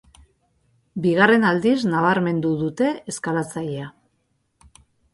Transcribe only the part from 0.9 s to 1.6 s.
Bigarren